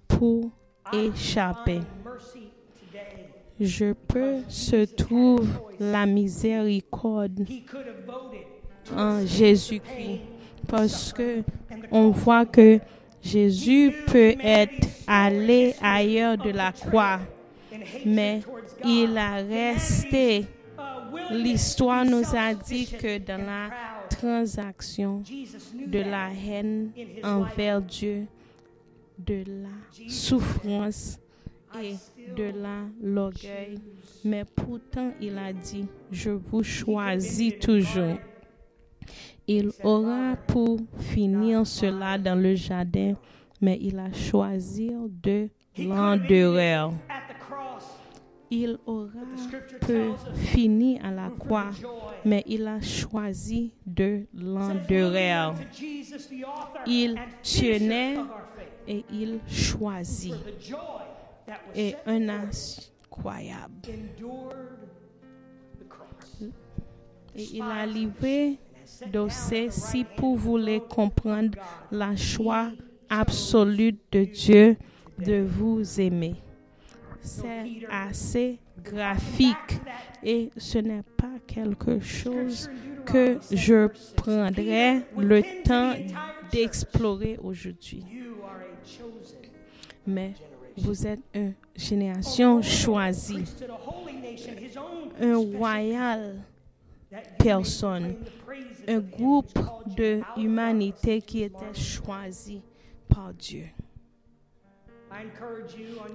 [0.07, 0.49] pour
[0.93, 1.81] échapper.
[3.59, 5.47] Je peux se trouve
[5.81, 7.45] la miséricorde
[8.95, 10.21] en Jésus-Christ
[10.67, 11.43] parce que
[11.91, 12.79] on voit que
[13.21, 17.19] Jésus peut être allé ailleurs de la croix,
[18.05, 18.39] mais
[18.85, 20.45] il a resté.
[21.31, 23.90] L'histoire nous a dit que dans la.
[24.15, 25.23] Transaction
[25.87, 26.91] de la haine
[27.23, 28.25] envers Dieu,
[29.17, 31.19] de la souffrance
[31.81, 31.95] et
[32.35, 33.79] de la l'orgueil.
[34.23, 38.17] Mais pourtant, il a dit, je vous choisis toujours.
[39.47, 43.15] Il aura pour finir cela dans le jardin,
[43.59, 44.91] mais il a choisi
[45.23, 45.87] de He
[48.53, 49.07] Il aura
[49.87, 51.69] us finir à la croix,
[52.25, 58.17] mais il a choisi de Says, l'endureur "Looking unto Jesus, the author Il tenait
[58.87, 60.35] et il choisit.
[61.75, 63.73] Et un incroyable.
[67.35, 68.59] Et il a livré
[69.11, 71.57] dossier si vous voulez comprendre
[71.89, 72.69] la choix
[73.09, 74.75] absolue de Dieu
[75.17, 76.35] de vous aimer.
[77.21, 79.79] C'est assez graphique.
[80.23, 82.69] et ce n'est pas quelque chose
[83.05, 85.93] que je prendrai le temps
[86.51, 88.05] d'explorer aujourd'hui.
[90.05, 90.33] Mais
[90.77, 93.43] vous êtes une génération choisie,
[95.19, 96.41] un royal
[97.37, 98.15] personne,
[98.87, 99.59] un groupe
[99.97, 102.61] de humanité qui était choisie
[103.07, 103.65] par Dieu.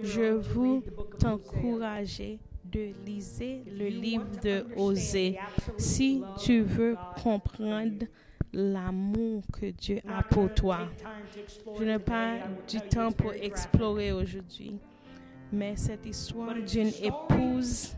[0.02, 0.82] Je vous
[1.18, 5.38] t'encourager de liser le livre de Osée.
[5.78, 8.06] si tu veux comprendre
[8.52, 10.88] l'amour que Dieu a pour toi.
[11.78, 12.38] Je n'ai pas
[12.68, 14.78] du temps pour explorer aujourd'hui,
[15.52, 17.94] mais cette histoire d'une épouse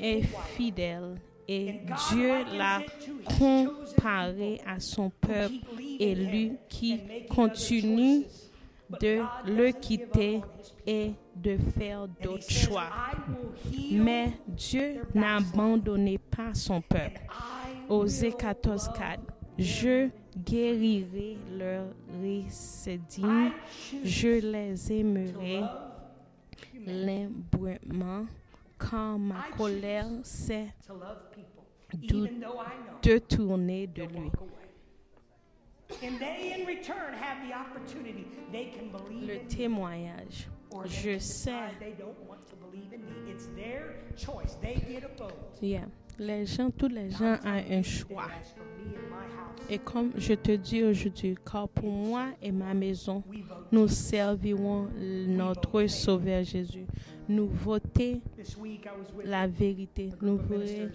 [0.00, 0.22] est
[0.56, 1.16] fidèle
[1.48, 3.66] et Dieu l'a it to his chosen
[3.96, 5.54] comparé people à son peuple
[5.98, 8.24] élu qui continue
[9.00, 10.40] de le quitter
[10.86, 12.90] et de faire d'autres choix.
[13.92, 17.20] Mais Dieu n'abandonnait pas son peuple.
[17.88, 19.20] Osée will 14, love 4.
[19.58, 21.86] Je guérirai leur
[22.22, 23.52] récidive, I
[23.90, 28.26] choose je les aimerai love l'imbrement,
[28.78, 30.68] quand ma colère s'est
[33.02, 34.30] détournée de lui.
[39.26, 40.48] Le témoignage.
[40.86, 41.50] Je sais.
[41.50, 43.30] decide they don't want to believe in me.
[43.32, 44.56] It's their choice.
[44.60, 45.34] They get a vote.
[45.60, 45.86] Yeah.
[46.18, 48.28] Les gens, tous les gens ont un choix.
[49.70, 53.22] Et comme je te dis aujourd'hui, car pour moi et ma maison,
[53.72, 54.88] nous servirons
[55.26, 56.84] notre Sauveur Jésus.
[57.28, 58.20] Nous voter
[59.24, 60.10] la vérité.
[60.20, 60.88] Nous, voter-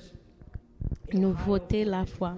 [1.14, 2.36] nous voter la foi.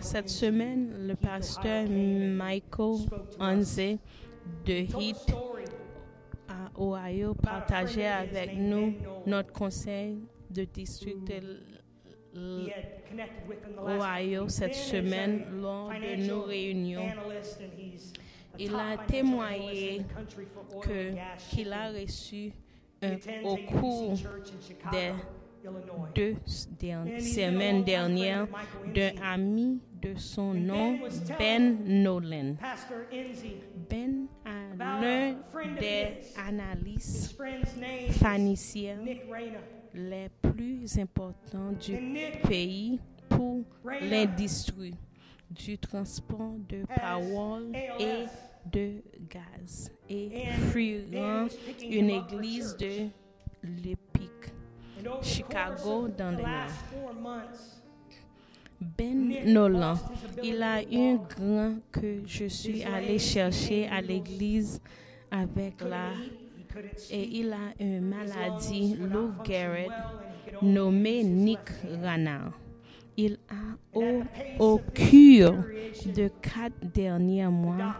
[0.00, 2.96] Cette, semaine, le pasteur Michael
[3.38, 3.76] Hanze
[4.66, 5.16] de HIT
[6.48, 8.94] à Ohio partageait avec nous
[9.26, 10.18] notre conseil
[10.50, 11.24] de district
[12.34, 12.68] de
[13.86, 17.06] Ohio cette semaine lors de nos réunions.
[18.58, 20.04] Il a témoigné
[21.50, 22.52] qu'il a reçu
[23.02, 24.14] un- au cours
[24.90, 25.12] des.
[26.14, 28.46] Deux semaines dernières
[28.94, 30.98] d'un ami de son nom,
[31.38, 32.56] Ben Ben Nolan.
[33.88, 35.34] Ben a l'un
[35.78, 37.38] des analystes
[39.30, 39.58] Rayna.
[39.94, 41.96] les plus importants du
[42.48, 43.64] pays pour
[44.00, 44.94] l'industrie
[45.50, 48.24] du transport de paroles et
[48.70, 50.30] de gaz et
[50.70, 51.48] fuiront
[51.82, 53.08] une église de
[53.62, 54.51] l'Épique.
[55.22, 57.82] Chicago dans four months,
[58.80, 59.94] Ben Nolan,
[60.42, 64.80] il a un grand que je suis allé chercher à l'église
[65.30, 66.10] avec la
[67.10, 69.90] et il a une maladie, Lou Garrett,
[70.62, 71.60] nommée Nick.
[72.02, 72.52] Ranard.
[73.16, 74.22] Il a au,
[74.58, 75.64] au cure
[76.16, 77.94] de quatre derniers mois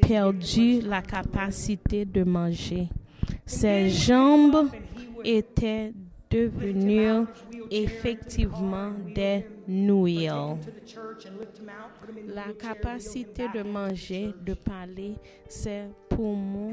[0.00, 2.88] perdu la capacité de manger.
[3.44, 4.68] Ses jambes
[5.24, 5.92] étaient
[6.34, 7.26] the
[7.70, 10.28] effectivement des nouilles.
[12.26, 15.14] La capacité de manger, de parler,
[15.48, 16.72] ses poumons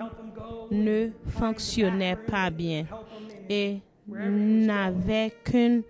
[0.72, 2.86] ne fonctionnaient pas bien
[3.50, 5.84] et n'avait qu'une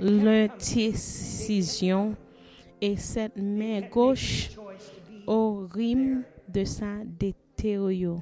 [0.00, 0.84] l'incision
[2.80, 4.50] et cette main gauche
[5.26, 7.04] au rime de sa
[7.64, 8.20] Ben,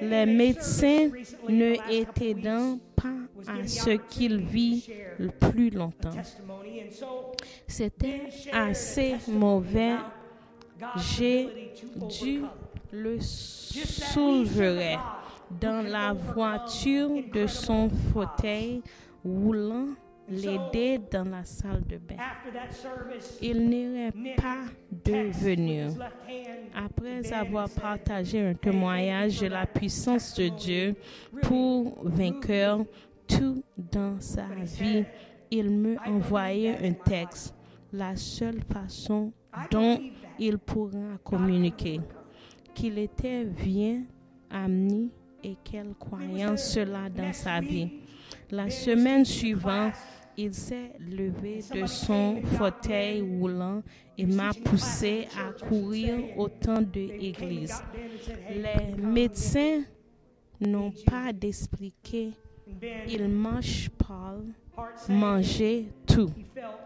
[0.00, 1.10] Les médecins
[1.48, 1.74] ne
[2.22, 2.89] aidant weeks,
[3.46, 6.10] à ce qu'il vit le plus longtemps.
[7.66, 8.22] C'était
[8.52, 9.96] assez mauvais,
[10.96, 11.72] j'ai
[12.20, 12.42] dû
[12.92, 13.18] le
[14.16, 14.44] who
[15.60, 18.82] dans la voiture de son fauteuil
[19.24, 19.88] roulant,
[20.30, 22.16] l'aider dans la salle de bain.
[22.18, 24.66] After that service, Il n'irait pas
[25.08, 26.02] hand
[26.74, 30.94] Après avoir partagé un témoignage de la puissance de Dieu
[31.42, 32.86] pour vaincre
[33.26, 35.04] tout dans sa vie,
[35.50, 37.54] il me envoyait un texte,
[37.92, 39.32] la seule façon
[39.70, 40.00] dont
[40.38, 42.00] il pourra communiquer,
[42.74, 44.04] qu'il était bien
[44.48, 45.08] amené
[45.42, 47.90] et qu'elle croyait cela dans sa vie.
[48.50, 49.94] La semaine suivante.
[50.36, 53.82] Il s'est levé de son fauteuil roulant
[54.16, 56.18] et m'a poussé à courir
[56.80, 57.66] de Ben
[57.96, 59.82] and said, "Hey, Les come." médecins
[60.60, 62.32] n'ont pas d'expliquer.
[63.08, 65.08] Ils mangent sank.
[65.08, 66.30] manger tout.
[66.36, 66.78] He felt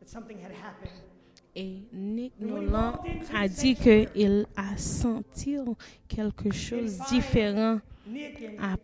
[0.00, 0.92] that something had happened.
[1.54, 2.92] Et Nick Nolan
[3.34, 5.56] a dit qu'il a senti
[6.06, 8.76] quelque chose de différent Nick in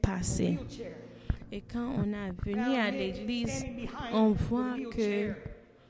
[1.56, 3.64] Et quand on a venu à l'église,
[4.12, 4.74] on voit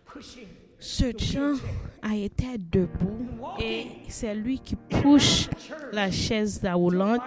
[0.05, 0.47] pushing
[0.79, 1.55] ce wheelchair.
[2.03, 3.27] a été debout
[3.59, 5.49] et c'est lui qui pousse
[5.91, 7.23] la chaise roulante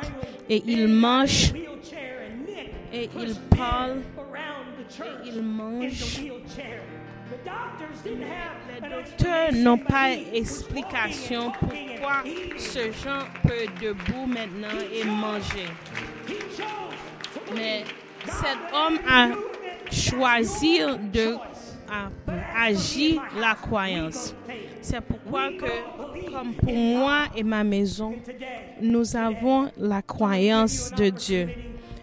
[0.48, 1.52] et il mange
[2.94, 4.02] et il parle
[5.00, 6.22] et il mange.
[8.06, 12.24] Les docteurs n'ont pas explication pourquoi
[12.56, 15.66] ce gens peut debout maintenant et manger.
[17.56, 17.84] Mais
[18.28, 19.30] cet homme a
[19.92, 20.80] choisi
[21.14, 21.36] de
[22.56, 24.36] agir la croyance.
[24.82, 28.14] C'est pourquoi que, comme pour moi et ma maison,
[28.82, 31.50] nous avons la croyance de Dieu.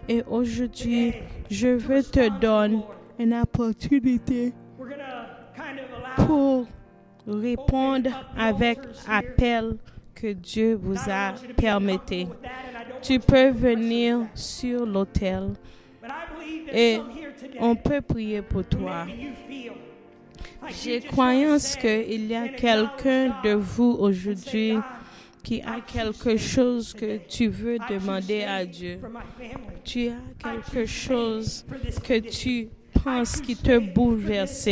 [0.07, 1.13] Et aujourd'hui,
[1.49, 2.81] je veux te donner
[3.17, 4.53] une opportunité
[6.15, 6.65] pour
[7.27, 9.77] répondre avec appel
[10.13, 11.99] que Dieu vous a permis.
[13.01, 15.53] Tu peux venir sur l'autel
[16.71, 16.99] et
[17.59, 19.05] on peut prier pour toi.
[20.83, 24.77] J'ai croyance qu'il y a quelqu'un de vous aujourd'hui
[25.43, 28.99] qui a quelque chose que tu veux demander à Dieu.
[29.83, 31.63] Tu as quelque chose
[32.03, 32.69] que tu
[33.03, 34.67] penses qui te bouleverse.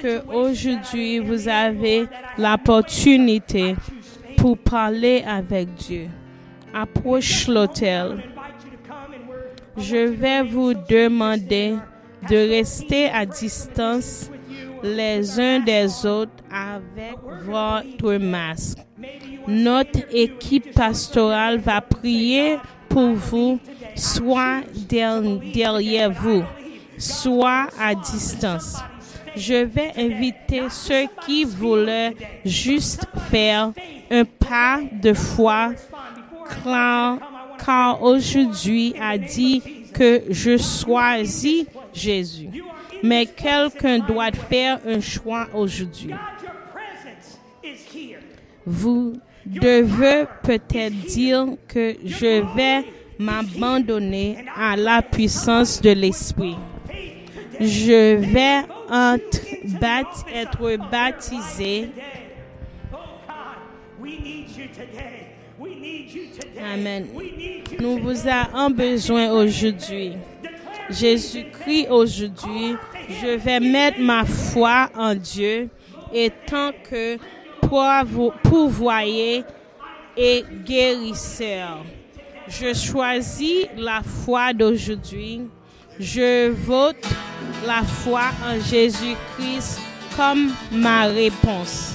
[0.00, 2.06] Que aujourd'hui vous avez
[2.38, 3.76] l'opportunité
[4.38, 6.08] pour parler avec Dieu.
[6.72, 8.22] Approche l'autel.
[9.76, 11.76] Je vais vous demander
[12.28, 14.30] de rester à distance
[14.82, 18.78] les uns des autres avec votre masque.
[19.46, 22.58] Notre équipe pastorale va prier
[22.88, 23.58] pour vous,
[23.94, 25.20] soit der-
[25.52, 26.42] derrière vous,
[26.96, 28.76] soit à distance.
[29.36, 32.14] Je vais inviter ceux qui voulaient
[32.44, 33.72] juste faire
[34.10, 35.72] un pas de foi,
[36.62, 37.18] car,
[37.64, 39.62] car aujourd'hui a dit
[39.92, 42.48] que je choisis Jésus.
[43.02, 46.14] Mais quelqu'un doit faire un choix aujourd'hui.
[48.66, 52.84] Vous devez peut-être dire que je vais
[53.18, 56.56] m'abandonner à la puissance de l'Esprit.
[57.60, 61.90] Je vais être baptisé.
[66.60, 67.06] Amen.
[67.80, 70.12] Nous vous avons besoin aujourd'hui.
[70.90, 72.76] Jésus-Christ aujourd'hui,
[73.08, 75.68] je vais mettre ma foi en Dieu
[76.12, 77.16] et tant que
[77.62, 79.44] pourvo- pourvoyeur
[80.16, 81.78] et guérisseur.
[82.48, 85.42] Je choisis la foi d'aujourd'hui.
[85.98, 86.96] Je vote
[87.66, 89.80] la foi en Jésus-Christ
[90.16, 91.94] comme ma réponse.